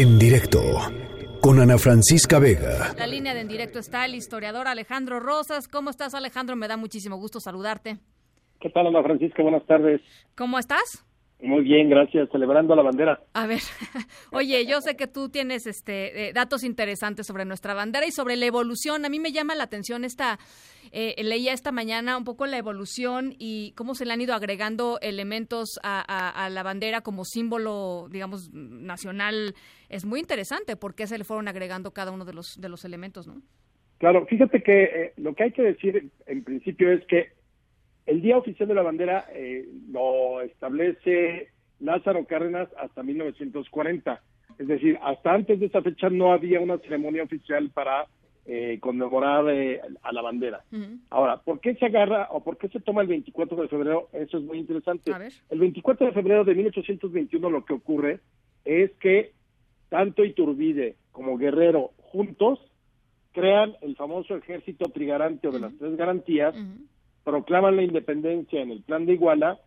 En 0.00 0.16
directo 0.16 0.60
con 1.40 1.58
Ana 1.58 1.76
Francisca 1.76 2.38
Vega. 2.38 2.94
La 2.96 3.08
línea 3.08 3.34
de 3.34 3.40
en 3.40 3.48
directo 3.48 3.80
está 3.80 4.04
el 4.04 4.14
historiador 4.14 4.68
Alejandro 4.68 5.18
Rosas. 5.18 5.66
¿Cómo 5.66 5.90
estás, 5.90 6.14
Alejandro? 6.14 6.54
Me 6.54 6.68
da 6.68 6.76
muchísimo 6.76 7.16
gusto 7.16 7.40
saludarte. 7.40 7.98
¿Qué 8.60 8.70
tal, 8.70 8.86
Ana 8.86 9.02
Francisca? 9.02 9.42
Buenas 9.42 9.66
tardes. 9.66 10.00
¿Cómo 10.36 10.60
estás? 10.60 11.04
Muy 11.40 11.62
bien, 11.62 11.88
gracias. 11.88 12.28
Celebrando 12.30 12.74
la 12.74 12.82
bandera. 12.82 13.20
A 13.32 13.46
ver, 13.46 13.60
oye, 14.32 14.66
yo 14.66 14.80
sé 14.80 14.96
que 14.96 15.06
tú 15.06 15.28
tienes 15.28 15.66
este 15.66 16.28
eh, 16.28 16.32
datos 16.32 16.64
interesantes 16.64 17.26
sobre 17.26 17.44
nuestra 17.44 17.74
bandera 17.74 18.06
y 18.06 18.10
sobre 18.10 18.36
la 18.36 18.46
evolución. 18.46 19.04
A 19.04 19.08
mí 19.08 19.20
me 19.20 19.30
llama 19.30 19.54
la 19.54 19.62
atención 19.62 20.04
esta, 20.04 20.38
eh, 20.90 21.14
leía 21.22 21.52
esta 21.52 21.70
mañana 21.70 22.16
un 22.16 22.24
poco 22.24 22.46
la 22.46 22.58
evolución 22.58 23.34
y 23.38 23.72
cómo 23.76 23.94
se 23.94 24.04
le 24.04 24.14
han 24.14 24.20
ido 24.20 24.34
agregando 24.34 24.98
elementos 25.00 25.78
a, 25.84 26.48
la 26.50 26.62
bandera 26.64 27.02
como 27.02 27.24
símbolo, 27.24 28.08
digamos, 28.10 28.50
nacional. 28.52 29.54
Es 29.88 30.04
muy 30.04 30.18
interesante 30.18 30.74
por 30.74 30.96
qué 30.96 31.06
se 31.06 31.18
le 31.18 31.24
fueron 31.24 31.46
agregando 31.46 31.92
cada 31.92 32.10
uno 32.10 32.24
de 32.24 32.32
los 32.32 32.56
de 32.60 32.68
los 32.68 32.84
elementos, 32.84 33.28
¿no? 33.28 33.42
Claro, 33.98 34.26
fíjate 34.26 34.62
que 34.62 34.82
eh, 34.84 35.12
lo 35.16 35.34
que 35.34 35.44
hay 35.44 35.52
que 35.52 35.62
decir 35.62 36.10
en 36.26 36.44
principio 36.44 36.92
es 36.92 37.04
que 37.06 37.37
el 38.08 38.22
Día 38.22 38.38
Oficial 38.38 38.66
de 38.66 38.74
la 38.74 38.82
Bandera 38.82 39.26
eh, 39.34 39.68
lo 39.90 40.40
establece 40.40 41.48
Lázaro 41.78 42.24
Cárdenas 42.24 42.68
hasta 42.78 43.02
1940. 43.02 44.22
Es 44.58 44.66
decir, 44.66 44.98
hasta 45.02 45.34
antes 45.34 45.60
de 45.60 45.66
esa 45.66 45.82
fecha 45.82 46.08
no 46.08 46.32
había 46.32 46.58
una 46.58 46.78
ceremonia 46.78 47.22
oficial 47.22 47.70
para 47.70 48.06
eh, 48.46 48.78
conmemorar 48.80 49.44
eh, 49.50 49.82
a 50.02 50.12
la 50.12 50.22
bandera. 50.22 50.64
Ahora, 51.10 51.36
¿por 51.42 51.60
qué 51.60 51.74
se 51.74 51.84
agarra 51.84 52.28
o 52.30 52.42
por 52.42 52.56
qué 52.56 52.68
se 52.68 52.80
toma 52.80 53.02
el 53.02 53.08
24 53.08 53.60
de 53.60 53.68
febrero? 53.68 54.08
Eso 54.14 54.38
es 54.38 54.44
muy 54.44 54.58
interesante. 54.58 55.12
El 55.50 55.58
24 55.58 56.06
de 56.06 56.12
febrero 56.12 56.44
de 56.44 56.54
1821 56.54 57.50
lo 57.50 57.64
que 57.66 57.74
ocurre 57.74 58.20
es 58.64 58.90
que 59.00 59.32
tanto 59.90 60.24
Iturbide 60.24 60.96
como 61.12 61.36
Guerrero 61.36 61.90
juntos 61.98 62.58
crean 63.32 63.74
el 63.82 63.96
famoso 63.96 64.34
ejército 64.34 64.88
trigarante 64.88 65.46
o 65.46 65.52
de 65.52 65.60
las 65.60 65.76
tres 65.76 65.94
garantías, 65.96 66.54
proclaman 67.28 67.76
la 67.76 67.82
independencia 67.82 68.62
en 68.62 68.70
el 68.70 68.80
plan 68.80 69.04
de 69.04 69.12
Iguala 69.12 69.58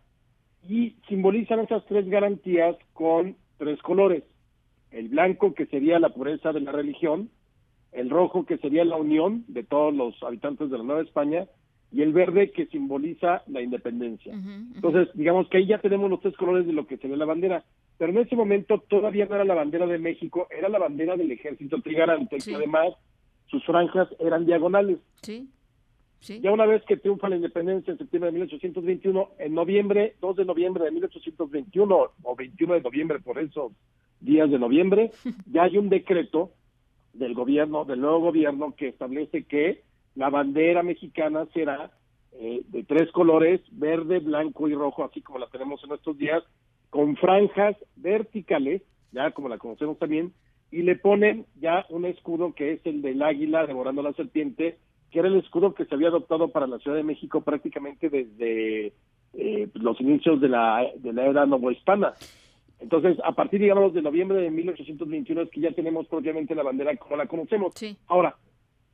y 0.68 0.96
simbolizan 1.08 1.60
esas 1.60 1.84
tres 1.86 2.08
garantías 2.08 2.76
con 2.92 3.36
tres 3.56 3.80
colores. 3.82 4.24
El 4.90 5.06
blanco, 5.10 5.54
que 5.54 5.66
sería 5.66 6.00
la 6.00 6.08
pureza 6.08 6.52
de 6.52 6.60
la 6.60 6.72
religión, 6.72 7.30
el 7.92 8.10
rojo, 8.10 8.46
que 8.46 8.58
sería 8.58 8.84
la 8.84 8.96
unión 8.96 9.44
de 9.46 9.62
todos 9.62 9.94
los 9.94 10.20
habitantes 10.24 10.70
de 10.70 10.78
la 10.78 10.82
Nueva 10.82 11.02
España, 11.02 11.46
y 11.92 12.02
el 12.02 12.12
verde, 12.12 12.50
que 12.50 12.66
simboliza 12.66 13.44
la 13.46 13.62
independencia. 13.62 14.34
Entonces, 14.74 15.08
digamos 15.14 15.48
que 15.48 15.58
ahí 15.58 15.66
ya 15.66 15.78
tenemos 15.78 16.10
los 16.10 16.20
tres 16.20 16.36
colores 16.36 16.66
de 16.66 16.72
lo 16.72 16.88
que 16.88 16.96
sería 16.96 17.16
la 17.16 17.26
bandera. 17.26 17.62
Pero 17.96 18.10
en 18.10 18.18
ese 18.18 18.34
momento 18.34 18.82
todavía 18.88 19.26
no 19.26 19.36
era 19.36 19.44
la 19.44 19.54
bandera 19.54 19.86
de 19.86 19.98
México, 19.98 20.48
era 20.50 20.68
la 20.68 20.80
bandera 20.80 21.16
del 21.16 21.30
ejército 21.30 21.80
trigarante, 21.80 22.38
que 22.38 22.56
además 22.56 22.88
sus 23.46 23.64
franjas 23.64 24.08
eran 24.18 24.46
diagonales. 24.46 24.98
Sí. 25.22 25.48
Ya 26.22 26.52
una 26.52 26.66
vez 26.66 26.84
que 26.84 26.96
triunfa 26.96 27.28
la 27.28 27.36
independencia 27.36 27.90
en 27.90 27.98
septiembre 27.98 28.30
de 28.30 28.34
1821, 28.34 29.30
en 29.38 29.54
noviembre, 29.54 30.14
2 30.20 30.36
de 30.36 30.44
noviembre 30.44 30.84
de 30.84 30.92
1821 30.92 32.10
o 32.22 32.36
21 32.36 32.74
de 32.74 32.80
noviembre 32.80 33.18
por 33.18 33.38
esos 33.40 33.72
días 34.20 34.48
de 34.50 34.58
noviembre, 34.58 35.10
ya 35.50 35.64
hay 35.64 35.78
un 35.78 35.88
decreto 35.88 36.52
del 37.12 37.34
gobierno, 37.34 37.84
del 37.84 38.00
nuevo 38.00 38.20
gobierno 38.20 38.74
que 38.76 38.88
establece 38.88 39.44
que 39.44 39.82
la 40.14 40.30
bandera 40.30 40.82
mexicana 40.82 41.46
será 41.52 41.90
eh, 42.32 42.62
de 42.68 42.84
tres 42.84 43.10
colores, 43.10 43.60
verde, 43.72 44.20
blanco 44.20 44.68
y 44.68 44.74
rojo, 44.74 45.04
así 45.04 45.20
como 45.22 45.38
la 45.38 45.48
tenemos 45.48 45.82
en 45.84 45.92
estos 45.92 46.16
días, 46.16 46.42
con 46.88 47.16
franjas 47.16 47.76
verticales, 47.96 48.82
ya 49.10 49.32
como 49.32 49.48
la 49.48 49.58
conocemos 49.58 49.98
también, 49.98 50.32
y 50.70 50.82
le 50.82 50.96
ponen 50.96 51.46
ya 51.60 51.84
un 51.90 52.04
escudo 52.06 52.54
que 52.54 52.72
es 52.72 52.86
el 52.86 53.02
del 53.02 53.22
águila 53.22 53.66
devorando 53.66 54.02
la 54.02 54.12
serpiente, 54.12 54.78
que 55.12 55.18
era 55.18 55.28
el 55.28 55.36
escudo 55.36 55.74
que 55.74 55.84
se 55.84 55.94
había 55.94 56.08
adoptado 56.08 56.48
para 56.48 56.66
la 56.66 56.78
Ciudad 56.78 56.96
de 56.96 57.04
México 57.04 57.42
prácticamente 57.42 58.08
desde 58.08 58.92
eh, 59.34 59.68
los 59.74 60.00
inicios 60.00 60.40
de 60.40 60.48
la, 60.48 60.90
de 60.96 61.12
la 61.12 61.26
era 61.26 61.46
novohispana. 61.46 62.14
Entonces, 62.80 63.18
a 63.22 63.32
partir, 63.32 63.60
digamos, 63.60 63.92
de 63.92 64.02
noviembre 64.02 64.40
de 64.40 64.50
1821 64.50 65.42
es 65.42 65.50
que 65.50 65.60
ya 65.60 65.70
tenemos 65.72 66.08
propiamente 66.08 66.54
la 66.54 66.64
bandera 66.64 66.96
como 66.96 67.16
la 67.16 67.26
conocemos. 67.26 67.74
Ahora, 68.08 68.36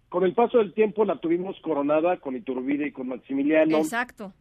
con 0.09 0.25
el 0.25 0.35
paso 0.35 0.59
del 0.59 0.75
tiempo 0.75 1.05
la 1.05 1.19
tuvimos 1.19 1.59
coronada 1.61 2.19
con 2.19 2.37
Iturbide 2.37 2.89
y 2.89 2.93
con 2.93 3.09
Maximiliano. 3.09 3.79
Exacto. 3.79 4.33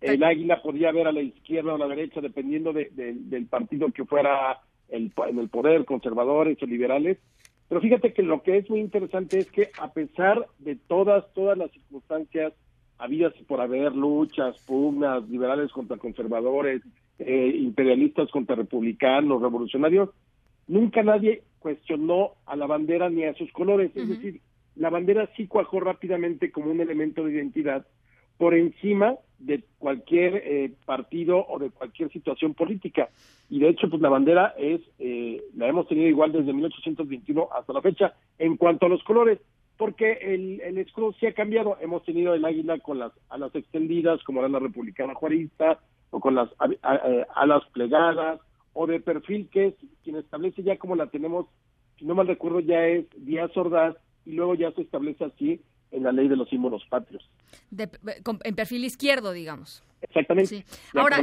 El 0.00 0.24
águila 0.24 0.60
podía 0.62 0.90
ver 0.92 1.06
a 1.06 1.12
la 1.12 1.20
izquierda 1.20 1.72
o 1.72 1.76
a 1.76 1.78
la 1.78 1.88
derecha, 1.88 2.20
dependiendo 2.20 2.72
del 2.72 3.46
partido 3.46 3.90
que 3.92 4.04
fuera 4.04 4.60
el, 4.88 5.12
en 5.28 5.38
el 5.38 5.48
poder, 5.48 5.84
conservadores 5.84 6.60
o 6.62 6.66
liberales. 6.66 7.18
Pero 7.70 7.80
fíjate 7.80 8.12
que 8.12 8.24
lo 8.24 8.42
que 8.42 8.58
es 8.58 8.68
muy 8.68 8.80
interesante 8.80 9.38
es 9.38 9.50
que 9.52 9.70
a 9.78 9.92
pesar 9.92 10.44
de 10.58 10.74
todas, 10.74 11.24
todas 11.34 11.56
las 11.56 11.70
circunstancias 11.70 12.52
habidas 12.98 13.32
por 13.46 13.60
haber 13.60 13.94
luchas, 13.94 14.60
pugnas, 14.66 15.26
liberales 15.30 15.70
contra 15.70 15.96
conservadores, 15.96 16.82
eh, 17.20 17.52
imperialistas 17.54 18.28
contra 18.32 18.56
republicanos, 18.56 19.40
revolucionarios, 19.40 20.10
nunca 20.66 21.04
nadie 21.04 21.44
cuestionó 21.60 22.32
a 22.44 22.56
la 22.56 22.66
bandera 22.66 23.08
ni 23.08 23.22
a 23.22 23.34
sus 23.34 23.52
colores. 23.52 23.92
Es 23.94 24.08
decir, 24.08 24.40
la 24.74 24.90
bandera 24.90 25.30
sí 25.36 25.46
cuajó 25.46 25.78
rápidamente 25.78 26.50
como 26.50 26.72
un 26.72 26.80
elemento 26.80 27.24
de 27.24 27.34
identidad 27.34 27.86
por 28.36 28.54
encima 28.54 29.14
de 29.40 29.64
cualquier 29.78 30.36
eh, 30.36 30.72
partido 30.84 31.44
o 31.48 31.58
de 31.58 31.70
cualquier 31.70 32.12
situación 32.12 32.54
política. 32.54 33.08
Y 33.48 33.58
de 33.58 33.70
hecho, 33.70 33.88
pues 33.88 34.00
la 34.00 34.08
bandera 34.08 34.54
es, 34.58 34.80
eh, 34.98 35.42
la 35.56 35.66
hemos 35.66 35.88
tenido 35.88 36.08
igual 36.08 36.32
desde 36.32 36.52
1821 36.52 37.48
hasta 37.52 37.72
la 37.72 37.82
fecha 37.82 38.14
en 38.38 38.56
cuanto 38.56 38.86
a 38.86 38.88
los 38.88 39.02
colores, 39.02 39.38
porque 39.76 40.12
el, 40.20 40.60
el 40.60 40.78
escudo 40.78 41.12
sí 41.18 41.26
ha 41.26 41.32
cambiado. 41.32 41.78
Hemos 41.80 42.04
tenido 42.04 42.34
el 42.34 42.44
águila 42.44 42.78
con 42.78 42.98
las 42.98 43.12
alas 43.30 43.54
extendidas, 43.54 44.22
como 44.24 44.40
era 44.40 44.48
la 44.48 44.58
republicana 44.58 45.14
juarista, 45.14 45.80
o 46.10 46.20
con 46.20 46.34
las 46.34 46.50
eh, 46.50 47.26
alas 47.34 47.62
plegadas, 47.72 48.40
o 48.72 48.86
de 48.86 49.00
perfil, 49.00 49.48
que 49.50 49.68
es 49.68 49.74
quien 50.04 50.16
establece 50.16 50.62
ya 50.62 50.76
como 50.76 50.96
la 50.96 51.06
tenemos, 51.06 51.46
si 51.98 52.04
no 52.04 52.14
mal 52.14 52.26
recuerdo, 52.26 52.60
ya 52.60 52.86
es 52.86 53.06
Díaz 53.16 53.56
Ordaz, 53.56 53.96
y 54.30 54.34
luego 54.34 54.54
ya 54.54 54.70
se 54.72 54.82
establece 54.82 55.24
así 55.24 55.60
en 55.90 56.04
la 56.04 56.12
ley 56.12 56.28
de 56.28 56.36
los 56.36 56.48
símbolos 56.48 56.84
patrios. 56.88 57.28
en 57.72 58.54
perfil 58.54 58.84
izquierdo, 58.84 59.32
digamos. 59.32 59.82
Exactamente. 60.02 60.64
Ahora, 60.94 61.20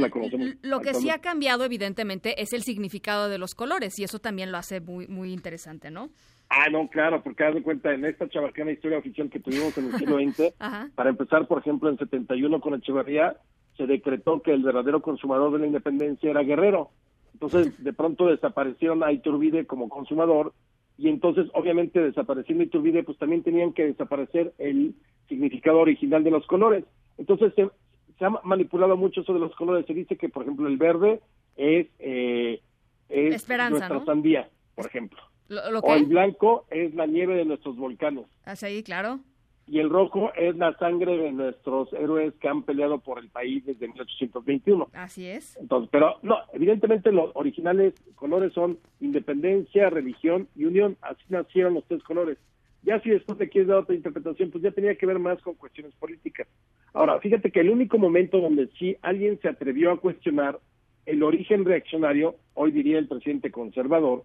lo 0.62 0.80
que 0.80 0.94
sí 0.94 1.10
ha 1.10 1.18
cambiado, 1.18 1.64
evidentemente, 1.64 2.40
es 2.42 2.52
el 2.52 2.62
significado 2.62 3.28
de 3.28 3.38
los 3.38 3.54
colores, 3.54 3.98
y 3.98 4.04
eso 4.04 4.18
también 4.18 4.52
lo 4.52 4.58
hace 4.58 4.80
muy, 4.80 5.08
muy 5.08 5.32
interesante, 5.32 5.90
¿no? 5.90 6.10
Ah, 6.50 6.68
no, 6.70 6.88
claro, 6.88 7.22
porque 7.22 7.44
haz 7.44 7.54
de 7.54 7.62
cuenta, 7.62 7.92
en 7.92 8.04
esta 8.04 8.28
chabacana 8.28 8.70
historia 8.70 8.98
oficial 8.98 9.28
que 9.30 9.40
tuvimos 9.40 9.76
en 9.78 9.86
el 9.86 9.98
siglo 9.98 10.18
XX, 10.18 10.54
para 10.94 11.10
empezar, 11.10 11.46
por 11.46 11.58
ejemplo, 11.58 11.88
en 11.88 11.98
71 11.98 12.60
con 12.60 12.74
Echeverría, 12.74 13.36
se 13.76 13.86
decretó 13.86 14.42
que 14.42 14.52
el 14.52 14.62
verdadero 14.62 15.02
consumador 15.02 15.52
de 15.52 15.60
la 15.60 15.66
independencia 15.66 16.30
era 16.30 16.42
Guerrero. 16.42 16.90
Entonces, 17.32 17.72
de 17.82 17.92
pronto 17.92 18.26
desaparecieron 18.26 19.02
a 19.02 19.12
Iturbide 19.12 19.66
como 19.66 19.88
consumador 19.88 20.52
y 20.98 21.08
entonces 21.08 21.46
obviamente 21.54 22.00
desapareciendo 22.00 22.64
Iturbide 22.64 23.04
pues 23.04 23.16
también 23.18 23.44
tenían 23.44 23.72
que 23.72 23.86
desaparecer 23.86 24.52
el 24.58 24.94
significado 25.28 25.78
original 25.78 26.24
de 26.24 26.32
los 26.32 26.46
colores. 26.46 26.84
Entonces 27.16 27.54
se, 27.54 28.24
ha 28.24 28.30
manipulado 28.42 28.96
mucho 28.96 29.20
eso 29.20 29.32
de 29.32 29.38
los 29.38 29.54
colores. 29.54 29.86
Se 29.86 29.94
dice 29.94 30.16
que 30.16 30.28
por 30.28 30.42
ejemplo 30.42 30.66
el 30.66 30.76
verde 30.76 31.20
es, 31.56 31.86
eh, 32.00 32.60
es 33.08 33.48
nuestra 33.48 34.04
sandía, 34.04 34.48
por 34.74 34.86
ejemplo. 34.86 35.20
o 35.82 35.94
el 35.94 36.06
blanco 36.06 36.66
es 36.68 36.92
la 36.94 37.06
nieve 37.06 37.36
de 37.36 37.44
nuestros 37.44 37.76
volcanes. 37.76 38.26
Así, 38.44 38.78
ah, 38.80 38.82
claro 38.84 39.20
y 39.70 39.78
el 39.80 39.90
rojo 39.90 40.32
es 40.34 40.56
la 40.56 40.76
sangre 40.78 41.16
de 41.16 41.32
nuestros 41.32 41.92
héroes 41.92 42.34
que 42.40 42.48
han 42.48 42.62
peleado 42.62 42.98
por 42.98 43.18
el 43.18 43.28
país 43.28 43.64
desde 43.66 43.88
1821. 43.88 44.88
Así 44.94 45.26
es. 45.26 45.56
Entonces, 45.58 45.88
pero 45.92 46.16
no, 46.22 46.38
evidentemente 46.52 47.12
los 47.12 47.30
originales 47.34 47.94
colores 48.14 48.52
son 48.52 48.78
independencia, 49.00 49.90
religión 49.90 50.48
y 50.56 50.64
unión, 50.64 50.96
así 51.02 51.22
nacieron 51.28 51.74
los 51.74 51.84
tres 51.86 52.02
colores. 52.02 52.38
Ya 52.82 53.00
si 53.00 53.10
después 53.10 53.38
le 53.38 53.48
quieres 53.48 53.68
dar 53.68 53.78
otra 53.78 53.94
interpretación, 53.94 54.50
pues 54.50 54.62
ya 54.62 54.70
tenía 54.70 54.94
que 54.94 55.06
ver 55.06 55.18
más 55.18 55.40
con 55.42 55.54
cuestiones 55.54 55.94
políticas. 55.96 56.46
Ahora, 56.94 57.18
fíjate 57.20 57.50
que 57.50 57.60
el 57.60 57.70
único 57.70 57.98
momento 57.98 58.40
donde 58.40 58.68
sí 58.78 58.96
alguien 59.02 59.38
se 59.40 59.48
atrevió 59.48 59.92
a 59.92 60.00
cuestionar 60.00 60.58
el 61.04 61.22
origen 61.22 61.64
reaccionario, 61.64 62.36
hoy 62.54 62.70
diría 62.70 62.98
el 62.98 63.08
presidente 63.08 63.50
conservador, 63.50 64.24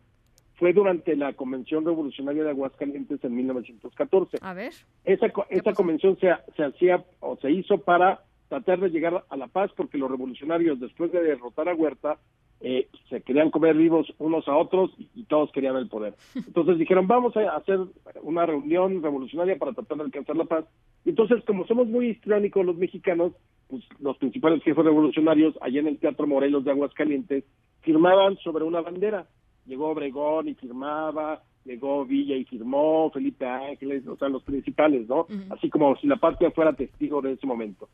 fue 0.56 0.74
durante 0.74 1.16
la 1.16 1.34
Convención 1.34 1.86
Revolucionaria 1.86 2.44
de 2.44 2.52
Aguascalientes 2.52 3.24
en 3.24 3.36
1914. 3.36 4.38
A 4.42 4.54
ver. 4.54 4.74
Esa, 5.04 5.28
esa 5.50 5.74
convención 5.74 6.18
se, 6.20 6.30
se 6.56 6.64
hacía 6.64 7.04
o 7.20 7.38
se 7.38 7.52
hizo 7.52 7.80
para 7.80 8.22
tratar 8.50 8.80
de 8.80 8.90
llegar 8.90 9.24
a 9.30 9.38
la 9.38 9.48
paz 9.48 9.72
porque 9.76 9.98
los 9.98 10.12
revolucionarios 10.12 10.80
después 10.80 11.12
de 11.12 11.24
derrotar 11.24 11.70
a 11.70 11.74
Huerta 11.74 12.20
eh, 12.66 12.88
se 13.10 13.22
querían 13.22 13.50
comer 13.50 13.76
vivos 13.76 14.08
unos 14.20 14.48
a 14.48 14.56
otros 14.56 14.92
y, 14.98 15.24
todos 15.24 15.52
querían 15.52 15.76
el 15.76 15.90
poder. 15.90 16.16
Entonces 16.36 16.78
dijeron, 16.78 17.08
vamos 17.08 17.36
a 17.36 17.56
hacer 17.56 17.80
una 18.22 18.46
reunión 18.46 19.04
revolucionaria 19.04 19.58
para 19.58 19.74
tratar 19.74 19.98
de 19.98 20.04
alcanzar 20.04 20.38
la 20.38 20.46
paz. 20.46 20.66
Y 21.04 21.10
entonces, 21.10 21.44
como 21.46 21.66
somos 21.66 21.88
muy 21.88 22.12
histriónicos 22.12 22.66
los 22.66 22.78
mexicanos, 22.78 23.34
pues 23.68 23.84
los 24.00 24.18
principales 24.18 24.64
jefes 24.64 24.86
revolucionarios 24.86 25.56
allá 25.60 25.82
en 25.82 25.88
el 25.88 25.98
Teatro 25.98 26.26
Morelos 26.28 26.64
de 26.64 26.72
Aguascalientes 26.72 27.44
firmaban 27.82 28.38
sobre 28.38 28.64
una 28.64 28.80
bandera 28.80 29.28
llegó 29.66 29.90
Obregón 29.90 30.48
y 30.48 30.56
firmaba, 30.56 31.42
llegó 31.66 32.06
Villa 32.06 32.36
y 32.36 32.46
firmó, 32.46 33.10
Felipe 33.12 33.46
Ángeles, 33.46 34.06
o 34.08 34.18
sea, 34.18 34.30
los 34.30 34.44
principales, 34.44 35.08
¿no? 35.08 35.28
Así 35.50 35.70
como 35.70 35.96
si 35.98 36.08
la 36.08 36.18
patria 36.18 36.52
fuera 36.52 36.74
testigo 36.74 37.22
de 37.22 37.34
ese 37.34 37.48
momento. 37.48 37.90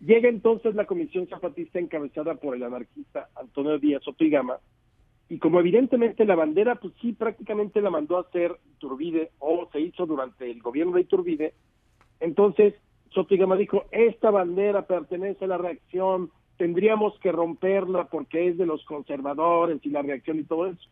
Llega 0.00 0.28
entonces 0.28 0.74
la 0.74 0.86
Comisión 0.86 1.26
Zapatista 1.28 1.78
encabezada 1.78 2.34
por 2.34 2.56
el 2.56 2.62
anarquista 2.62 3.28
Antonio 3.36 3.78
Díaz 3.78 4.06
Otigama, 4.08 4.58
y 5.28 5.38
como 5.38 5.60
evidentemente 5.60 6.24
la 6.24 6.34
bandera, 6.34 6.74
pues 6.76 6.92
sí, 7.00 7.12
prácticamente 7.12 7.80
la 7.80 7.90
mandó 7.90 8.16
a 8.16 8.22
hacer 8.22 8.56
Iturbide, 8.76 9.30
o 9.38 9.68
se 9.70 9.80
hizo 9.80 10.06
durante 10.06 10.50
el 10.50 10.60
gobierno 10.60 10.94
de 10.94 11.02
Iturbide, 11.02 11.54
entonces 12.18 12.74
Sotigama 13.10 13.56
dijo, 13.56 13.84
esta 13.90 14.30
bandera 14.30 14.86
pertenece 14.86 15.44
a 15.44 15.48
la 15.48 15.58
reacción, 15.58 16.30
tendríamos 16.56 17.18
que 17.20 17.32
romperla 17.32 18.08
porque 18.08 18.48
es 18.48 18.58
de 18.58 18.66
los 18.66 18.84
conservadores 18.84 19.84
y 19.84 19.90
la 19.90 20.02
reacción 20.02 20.38
y 20.38 20.44
todo 20.44 20.66
eso 20.66 20.88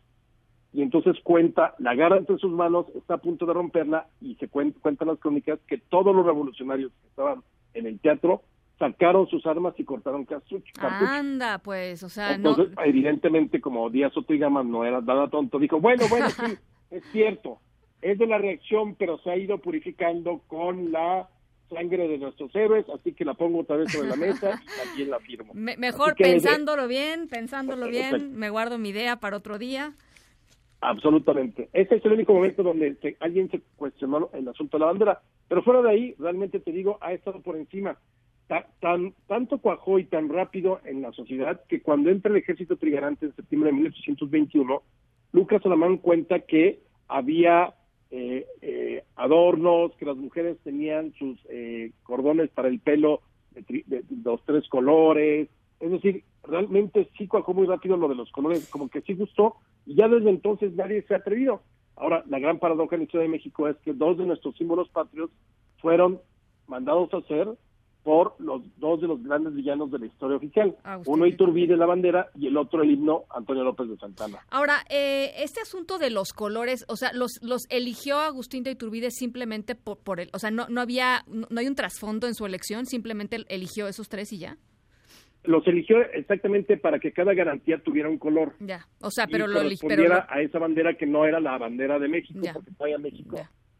y 0.71 0.81
entonces 0.81 1.17
cuenta, 1.23 1.73
la 1.79 1.91
agarra 1.91 2.17
entre 2.17 2.37
sus 2.37 2.51
manos, 2.51 2.85
está 2.95 3.15
a 3.15 3.17
punto 3.17 3.45
de 3.45 3.53
romperla 3.53 4.07
y 4.21 4.35
se 4.35 4.47
cuenta, 4.47 4.79
cuentan 4.81 5.07
las 5.07 5.19
crónicas 5.19 5.59
que 5.67 5.77
todos 5.77 6.15
los 6.15 6.25
revolucionarios 6.25 6.91
que 7.01 7.07
estaban 7.07 7.41
en 7.73 7.87
el 7.87 7.99
teatro 7.99 8.43
sacaron 8.77 9.27
sus 9.27 9.45
armas 9.45 9.73
y 9.77 9.83
cortaron 9.83 10.25
cartuchos. 10.25 10.71
Anda, 10.79 11.57
pues, 11.57 12.03
o 12.03 12.09
sea, 12.09 12.33
entonces, 12.33 12.69
evidentemente, 12.85 13.59
como 13.59 13.89
Díaz 13.89 14.15
Otigama 14.15 14.63
no 14.63 14.85
era 14.85 15.01
nada 15.01 15.27
tonto, 15.29 15.59
dijo, 15.59 15.79
bueno, 15.79 16.05
bueno, 16.09 16.29
sí, 16.29 16.57
es 16.91 17.03
cierto, 17.11 17.59
es 18.01 18.17
de 18.17 18.27
la 18.27 18.37
reacción, 18.37 18.95
pero 18.95 19.17
se 19.19 19.31
ha 19.31 19.37
ido 19.37 19.57
purificando 19.57 20.41
con 20.47 20.91
la 20.91 21.27
sangre 21.69 22.07
de 22.07 22.17
nuestros 22.17 22.55
héroes, 22.55 22.85
así 22.89 23.13
que 23.13 23.25
la 23.25 23.33
pongo 23.33 23.59
otra 23.59 23.75
vez 23.75 23.91
sobre 23.91 24.09
la 24.09 24.15
mesa 24.15 24.59
y 24.63 24.87
también 24.87 25.09
la 25.09 25.19
firmo. 25.19 25.53
mejor 25.53 26.15
pensándolo 26.15 26.87
bien, 26.87 27.27
pensándolo 27.27 27.87
bien, 27.87 28.35
me 28.35 28.49
guardo 28.49 28.77
mi 28.77 28.89
idea 28.89 29.17
para 29.17 29.37
otro 29.37 29.59
día. 29.59 29.93
Absolutamente. 30.81 31.69
Ese 31.73 31.95
es 31.95 32.05
el 32.05 32.13
único 32.13 32.33
momento 32.33 32.63
donde 32.63 32.95
alguien 33.19 33.49
se 33.51 33.61
cuestionó 33.75 34.29
el 34.33 34.47
asunto 34.47 34.77
de 34.77 34.79
la 34.79 34.91
bandera. 34.91 35.21
Pero 35.47 35.63
fuera 35.63 35.81
de 35.81 35.89
ahí, 35.89 36.15
realmente 36.17 36.59
te 36.59 36.71
digo, 36.71 36.97
ha 37.01 37.13
estado 37.13 37.41
por 37.41 37.57
encima. 37.57 37.97
tan, 38.79 39.13
tanto 39.27 39.57
cuajó 39.59 39.99
y 39.99 40.05
tan 40.05 40.29
rápido 40.29 40.79
en 40.85 41.01
la 41.01 41.11
sociedad 41.11 41.61
que 41.67 41.81
cuando 41.81 42.09
entra 42.09 42.31
el 42.31 42.37
ejército 42.37 42.77
trigarante 42.77 43.25
en 43.25 43.35
septiembre 43.35 43.71
de 43.71 43.77
1821, 43.77 44.81
Lucas 45.33 45.65
Alamán 45.65 45.97
cuenta 45.97 46.39
que 46.39 46.79
había 47.07 47.73
eh, 48.11 48.47
eh, 48.61 49.03
adornos, 49.17 49.95
que 49.97 50.05
las 50.05 50.17
mujeres 50.17 50.57
tenían 50.63 51.13
sus 51.19 51.37
eh, 51.49 51.91
cordones 52.03 52.49
para 52.49 52.69
el 52.69 52.79
pelo 52.79 53.21
de, 53.51 53.83
de, 53.85 54.03
los 54.23 54.43
tres 54.45 54.67
colores. 54.69 55.49
Es 55.79 55.91
decir, 55.91 56.23
realmente 56.49 57.09
sí 57.17 57.27
cuajó 57.27 57.53
muy 57.53 57.67
rápido 57.67 57.97
lo 57.97 58.07
de 58.07 58.15
los 58.15 58.31
colores, 58.31 58.69
como 58.69 58.89
que 58.89 59.01
sí 59.01 59.13
gustó 59.13 59.55
y 59.85 59.95
ya 59.95 60.07
desde 60.07 60.29
entonces 60.29 60.73
nadie 60.73 61.01
se 61.03 61.13
ha 61.13 61.17
atrevido. 61.17 61.61
Ahora, 61.95 62.23
la 62.27 62.39
gran 62.39 62.59
paradoja 62.59 62.95
en 62.95 63.01
la 63.01 63.03
historia 63.05 63.23
de 63.23 63.31
México 63.31 63.67
es 63.67 63.77
que 63.77 63.93
dos 63.93 64.17
de 64.17 64.25
nuestros 64.25 64.55
símbolos 64.55 64.89
patrios 64.89 65.29
fueron 65.81 66.19
mandados 66.67 67.13
a 67.13 67.17
hacer 67.17 67.47
por 68.03 68.35
los 68.39 68.61
dos 68.77 69.01
de 69.01 69.07
los 69.07 69.21
grandes 69.21 69.53
villanos 69.53 69.91
de 69.91 69.99
la 69.99 70.05
historia 70.05 70.37
oficial. 70.37 70.75
Uno 71.05 71.25
Iturbide, 71.25 71.75
la 71.75 71.85
bandera, 71.85 72.29
y 72.35 72.47
el 72.47 72.55
otro 72.55 72.81
el 72.81 72.91
himno 72.91 73.25
Antonio 73.29 73.63
López 73.63 73.89
de 73.89 73.97
Santana. 73.97 74.39
Ahora, 74.49 74.85
eh, 74.89 75.33
este 75.37 75.61
asunto 75.61 75.97
de 75.97 76.09
los 76.09 76.31
colores, 76.31 76.85
o 76.87 76.95
sea, 76.95 77.11
los, 77.13 77.39
los 77.41 77.63
eligió 77.69 78.17
Agustín 78.19 78.63
de 78.63 78.71
Iturbide 78.71 79.11
simplemente 79.11 79.75
por, 79.75 79.97
por 79.97 80.21
el, 80.21 80.29
o 80.33 80.39
sea, 80.39 80.49
no, 80.49 80.67
no 80.69 80.79
había, 80.79 81.25
no 81.27 81.59
hay 81.59 81.67
un 81.67 81.75
trasfondo 81.75 82.27
en 82.27 82.35
su 82.35 82.45
elección, 82.45 82.85
simplemente 82.85 83.43
eligió 83.49 83.87
esos 83.87 84.07
tres 84.07 84.31
y 84.31 84.39
ya 84.39 84.57
los 85.43 85.65
eligió 85.67 86.01
exactamente 86.13 86.77
para 86.77 86.99
que 86.99 87.11
cada 87.11 87.33
garantía 87.33 87.79
tuviera 87.79 88.09
un 88.09 88.17
color. 88.17 88.53
Ya, 88.59 88.87
o 89.01 89.11
sea, 89.11 89.27
pero 89.27 89.47
lo 89.47 89.61
respondiera 89.61 90.27
a 90.29 90.41
esa 90.41 90.59
bandera 90.59 90.95
que 90.95 91.05
no 91.05 91.25
era 91.25 91.39
la 91.39 91.57
bandera 91.57 91.97
de 91.99 92.07
México, 92.07 92.39
porque 92.53 92.71
todavía 92.71 92.97
México 92.97 93.39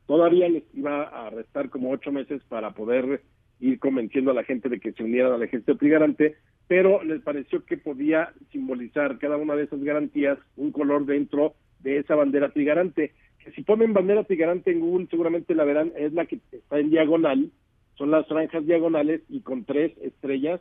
todavía 0.09 0.49
les 0.49 0.63
iba 0.73 1.03
a 1.03 1.29
restar 1.29 1.69
como 1.69 1.91
ocho 1.91 2.11
meses 2.11 2.41
para 2.49 2.71
poder 2.71 3.21
ir 3.59 3.77
convenciendo 3.77 4.31
a 4.31 4.33
la 4.33 4.43
gente 4.43 4.67
de 4.67 4.79
que 4.79 4.91
se 4.91 5.03
unieran 5.03 5.33
al 5.33 5.43
ejército 5.43 5.77
trigarante, 5.77 6.35
pero 6.67 7.03
les 7.03 7.21
pareció 7.21 7.63
que 7.63 7.77
podía 7.77 8.33
simbolizar 8.51 9.19
cada 9.19 9.37
una 9.37 9.55
de 9.55 9.65
esas 9.65 9.83
garantías 9.83 10.39
un 10.57 10.71
color 10.71 11.05
dentro 11.05 11.53
de 11.81 11.99
esa 11.99 12.15
bandera 12.15 12.49
trigarante. 12.49 13.13
Que 13.37 13.51
si 13.51 13.61
ponen 13.61 13.93
bandera 13.93 14.23
trigarante 14.23 14.71
en 14.71 14.79
Google 14.79 15.05
seguramente 15.11 15.53
la 15.53 15.63
verán, 15.63 15.93
es 15.95 16.11
la 16.13 16.25
que 16.25 16.39
está 16.51 16.79
en 16.79 16.89
diagonal, 16.89 17.51
son 17.93 18.09
las 18.09 18.27
franjas 18.27 18.65
diagonales 18.65 19.21
y 19.29 19.41
con 19.41 19.63
tres 19.63 19.95
estrellas 20.01 20.59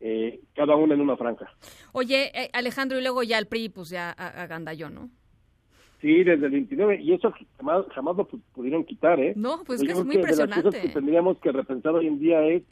eh, 0.00 0.40
cada 0.54 0.76
una 0.76 0.94
en 0.94 1.00
una 1.00 1.16
franja. 1.16 1.50
Oye, 1.92 2.30
eh, 2.34 2.50
Alejandro, 2.52 2.98
y 2.98 3.02
luego 3.02 3.22
ya 3.22 3.38
el 3.38 3.46
PRI, 3.46 3.68
pues 3.70 3.88
ya 3.88 4.10
agandalló, 4.10 4.90
¿no? 4.90 5.10
Sí, 6.00 6.22
desde 6.24 6.46
el 6.46 6.52
29, 6.52 7.00
y 7.00 7.14
eso 7.14 7.32
jamás, 7.56 7.86
jamás 7.94 8.16
lo 8.16 8.26
pudieron 8.26 8.84
quitar, 8.84 9.18
¿eh? 9.18 9.32
No, 9.34 9.62
pues 9.64 9.82
que 9.82 9.92
es 9.92 10.04
muy 10.04 10.16
impresionante. 10.16 10.60
De 10.60 10.64
las 10.64 10.74
cosas 10.74 10.80
que 10.80 10.88
tendríamos 10.92 11.38
que 11.38 11.52
repensar 11.52 11.94
hoy 11.94 12.06
en 12.06 12.18
día 12.18 12.44
es 12.46 12.62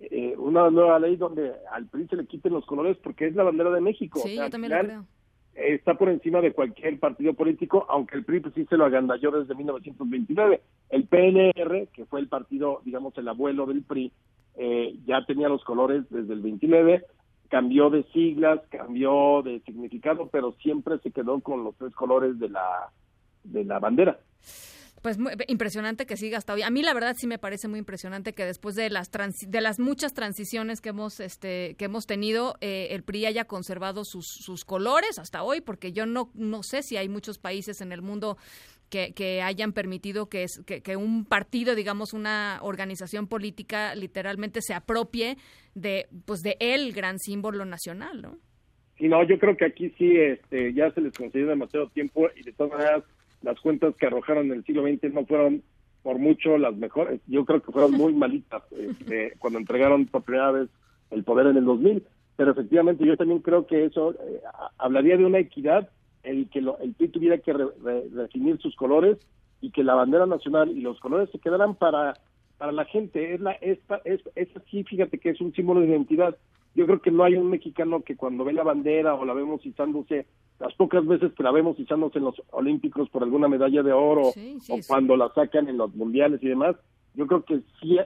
eh, 0.00 0.34
una 0.36 0.68
nueva 0.68 0.98
ley 0.98 1.16
donde 1.16 1.52
al 1.70 1.86
PRI 1.86 2.08
se 2.08 2.16
le 2.16 2.26
quiten 2.26 2.52
los 2.52 2.66
colores 2.66 2.96
porque 3.02 3.28
es 3.28 3.36
la 3.36 3.44
bandera 3.44 3.70
de 3.70 3.80
México. 3.80 4.20
Sí, 4.20 4.34
yo 4.34 4.50
también 4.50 4.72
lo 4.72 4.80
creo. 4.80 5.06
Está 5.54 5.94
por 5.94 6.08
encima 6.08 6.40
de 6.40 6.52
cualquier 6.52 6.98
partido 6.98 7.34
político, 7.34 7.86
aunque 7.88 8.16
el 8.16 8.24
PRI 8.24 8.40
pues, 8.40 8.54
sí 8.54 8.64
se 8.64 8.76
lo 8.76 8.84
agandalló 8.84 9.30
desde 9.30 9.54
1929. 9.54 10.60
El 10.90 11.04
PNR, 11.04 11.88
que 11.92 12.04
fue 12.06 12.20
el 12.20 12.28
partido, 12.28 12.80
digamos, 12.84 13.16
el 13.16 13.28
abuelo 13.28 13.66
del 13.66 13.82
PRI, 13.82 14.10
eh, 14.56 14.94
ya 15.06 15.24
tenía 15.24 15.48
los 15.48 15.64
colores 15.64 16.04
desde 16.10 16.34
el 16.34 16.40
29, 16.40 17.04
cambió 17.48 17.90
de 17.90 18.04
siglas, 18.12 18.60
cambió 18.70 19.42
de 19.42 19.60
significado, 19.60 20.28
pero 20.30 20.52
siempre 20.62 20.98
se 20.98 21.10
quedó 21.10 21.40
con 21.40 21.64
los 21.64 21.76
tres 21.76 21.94
colores 21.94 22.38
de 22.38 22.48
la, 22.48 22.90
de 23.44 23.64
la 23.64 23.78
bandera. 23.78 24.18
Pues 25.02 25.18
muy, 25.18 25.32
impresionante 25.48 26.06
que 26.06 26.16
siga 26.16 26.38
hasta 26.38 26.52
hoy. 26.52 26.62
A 26.62 26.70
mí 26.70 26.80
la 26.80 26.94
verdad 26.94 27.16
sí 27.18 27.26
me 27.26 27.38
parece 27.38 27.66
muy 27.66 27.80
impresionante 27.80 28.34
que 28.34 28.44
después 28.44 28.76
de 28.76 28.88
las 28.88 29.10
de 29.10 29.60
las 29.60 29.80
muchas 29.80 30.14
transiciones 30.14 30.80
que 30.80 30.90
hemos 30.90 31.18
este 31.18 31.74
que 31.76 31.86
hemos 31.86 32.06
tenido 32.06 32.54
eh, 32.60 32.88
el 32.92 33.02
PRI 33.02 33.26
haya 33.26 33.44
conservado 33.44 34.04
sus, 34.04 34.28
sus 34.28 34.64
colores 34.64 35.18
hasta 35.18 35.42
hoy, 35.42 35.60
porque 35.60 35.90
yo 35.92 36.06
no 36.06 36.30
no 36.34 36.62
sé 36.62 36.84
si 36.84 36.96
hay 36.96 37.08
muchos 37.08 37.38
países 37.38 37.80
en 37.80 37.90
el 37.90 38.00
mundo 38.00 38.38
que, 38.92 39.42
hayan 39.42 39.72
permitido 39.72 40.28
que, 40.28 40.46
que, 40.66 40.96
un 40.96 41.24
partido, 41.24 41.74
digamos, 41.74 42.12
una 42.12 42.58
organización 42.62 43.26
política, 43.26 43.94
literalmente 43.94 44.60
se 44.60 44.74
apropie 44.74 45.36
de, 45.74 46.06
pues, 46.26 46.40
de 46.40 46.56
el 46.60 46.92
gran 46.92 47.18
símbolo 47.18 47.64
nacional, 47.64 48.20
¿no? 48.20 48.36
Sí, 48.98 49.08
no, 49.08 49.26
yo 49.26 49.38
creo 49.38 49.56
que 49.56 49.64
aquí 49.64 49.90
sí 49.96 50.16
este, 50.16 50.74
ya 50.74 50.90
se 50.92 51.00
les 51.00 51.12
concedió 51.14 51.46
demasiado 51.46 51.88
tiempo 51.88 52.28
y 52.36 52.42
de 52.42 52.52
todas 52.52 52.72
maneras 52.72 53.04
las 53.40 53.58
cuentas 53.60 53.96
que 53.96 54.06
arrojaron 54.06 54.46
en 54.46 54.58
el 54.58 54.64
siglo 54.64 54.82
XX 54.82 55.12
no 55.12 55.24
fueron 55.26 55.62
por 56.02 56.18
mucho 56.18 56.58
las 56.58 56.76
mejores. 56.76 57.20
Yo 57.26 57.44
creo 57.44 57.62
que 57.62 57.72
fueron 57.72 57.92
muy 57.92 58.12
malitas 58.12 58.62
este, 58.72 59.32
cuando 59.38 59.58
entregaron 59.58 60.06
por 60.06 60.22
primera 60.22 60.52
vez 60.52 60.68
el 61.10 61.24
poder 61.24 61.46
en 61.46 61.56
el 61.56 61.64
2000. 61.64 62.04
Pero 62.36 62.52
efectivamente 62.52 63.06
yo 63.06 63.16
también 63.16 63.40
creo 63.40 63.66
que 63.66 63.84
eso 63.84 64.12
eh, 64.12 64.40
hablaría 64.78 65.16
de 65.16 65.24
una 65.24 65.38
equidad 65.38 65.88
el 66.22 66.48
que 66.48 66.60
el 66.60 66.94
PRI 66.96 67.08
tuviera 67.08 67.38
que 67.38 67.54
definir 68.10 68.58
sus 68.58 68.76
colores 68.76 69.18
y 69.60 69.70
que 69.70 69.84
la 69.84 69.94
bandera 69.94 70.26
nacional 70.26 70.70
y 70.70 70.80
los 70.80 70.98
colores 71.00 71.30
se 71.30 71.38
quedaran 71.38 71.74
para 71.74 72.14
para 72.58 72.72
la 72.72 72.84
gente. 72.84 73.34
Es 73.34 73.40
la 73.40 73.52
es, 73.52 73.78
es, 74.04 74.20
es 74.36 74.56
así 74.56 74.84
fíjate 74.84 75.18
que 75.18 75.30
es 75.30 75.40
un 75.40 75.52
símbolo 75.52 75.80
de 75.80 75.88
identidad. 75.88 76.36
Yo 76.74 76.86
creo 76.86 77.00
que 77.00 77.10
no 77.10 77.24
hay 77.24 77.34
un 77.34 77.50
mexicano 77.50 78.02
que 78.02 78.16
cuando 78.16 78.44
ve 78.44 78.52
la 78.52 78.62
bandera 78.62 79.14
o 79.14 79.24
la 79.24 79.34
vemos 79.34 79.64
izándose 79.66 80.26
las 80.62 80.74
pocas 80.74 81.04
veces 81.04 81.32
que 81.32 81.42
la 81.42 81.50
vemos 81.50 81.78
izándose 81.78 82.18
en 82.18 82.24
los 82.24 82.40
olímpicos 82.50 83.10
por 83.10 83.24
alguna 83.24 83.48
medalla 83.48 83.82
de 83.82 83.92
oro 83.92 84.28
o 84.28 84.78
cuando 84.86 85.16
la 85.16 85.28
sacan 85.34 85.68
en 85.68 85.76
los 85.76 85.92
mundiales 85.94 86.40
y 86.40 86.48
demás 86.48 86.76
yo 87.14 87.26
creo 87.26 87.44
que 87.44 87.62
sí 87.80 87.98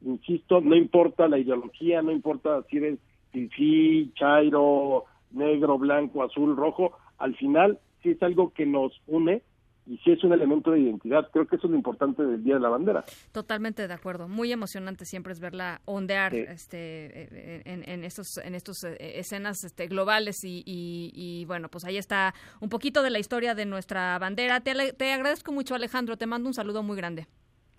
insisto 0.00 0.62
no 0.62 0.74
importa 0.74 1.28
la 1.28 1.38
ideología 1.38 2.00
no 2.00 2.10
importa 2.10 2.62
si 2.70 2.78
eres 2.78 2.98
fifí 3.30 4.10
chairo 4.14 5.04
negro 5.32 5.76
blanco 5.78 6.22
azul 6.22 6.56
rojo 6.56 6.92
al 7.18 7.36
final 7.36 7.78
sí 8.02 8.10
es 8.10 8.22
algo 8.22 8.52
que 8.52 8.66
nos 8.66 8.92
une 9.06 9.42
y 9.88 9.96
sí 9.98 10.10
es 10.10 10.22
un 10.22 10.32
elemento 10.32 10.70
de 10.70 10.80
identidad. 10.80 11.28
Creo 11.32 11.46
que 11.46 11.56
eso 11.56 11.66
es 11.66 11.70
lo 11.70 11.76
importante 11.76 12.22
del 12.22 12.44
Día 12.44 12.54
de 12.54 12.60
la 12.60 12.68
Bandera. 12.68 13.04
Totalmente 13.32 13.88
de 13.88 13.94
acuerdo. 13.94 14.28
Muy 14.28 14.52
emocionante 14.52 15.06
siempre 15.06 15.32
es 15.32 15.40
verla 15.40 15.80
ondear 15.86 16.34
este, 16.34 17.62
en, 17.64 18.04
estos, 18.04 18.36
en 18.44 18.54
estos 18.54 18.84
eh, 18.84 18.96
escenas 18.98 19.64
este, 19.64 19.86
globales 19.86 20.44
y, 20.44 20.62
y, 20.66 21.44
bueno, 21.46 21.68
pues 21.70 21.86
ahí 21.86 21.96
está 21.96 22.34
un 22.60 22.68
poquito 22.68 23.02
de 23.02 23.10
la 23.10 23.18
historia 23.18 23.54
de 23.54 23.64
nuestra 23.64 24.18
bandera. 24.18 24.60
Te, 24.60 24.92
te 24.92 25.12
agradezco 25.12 25.52
mucho, 25.52 25.74
Alejandro. 25.74 26.18
Te 26.18 26.26
mando 26.26 26.48
un 26.48 26.54
saludo 26.54 26.82
muy 26.82 26.96
grande. 26.96 27.26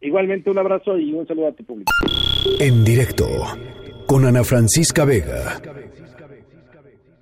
Igualmente 0.01 0.49
un 0.49 0.57
abrazo 0.57 0.97
y 0.97 1.13
un 1.13 1.27
saludo 1.27 1.49
a 1.49 1.51
tu 1.51 1.63
público. 1.63 1.91
En 2.59 2.83
directo 2.83 3.27
con 4.07 4.25
Ana 4.25 4.43
Francisca 4.43 5.05
Vega. 5.05 5.61